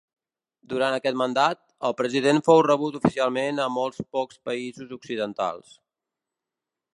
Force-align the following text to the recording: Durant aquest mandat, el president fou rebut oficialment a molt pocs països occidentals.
Durant 0.71 0.95
aquest 0.95 1.17
mandat, 1.21 1.59
el 1.89 1.93
president 1.99 2.41
fou 2.47 2.61
rebut 2.69 2.97
oficialment 3.01 3.61
a 3.67 3.71
molt 3.75 4.01
pocs 4.17 4.41
països 4.51 4.97
occidentals. 4.99 5.77